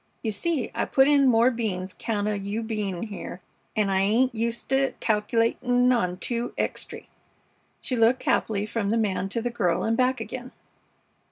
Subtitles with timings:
[0.23, 3.39] You see, I put in more beans 'count o' you bein' here,
[3.75, 7.07] an' I ain't uset to calca'latin' on two extry."
[7.81, 10.53] She looked happily from the man to the girl and back again.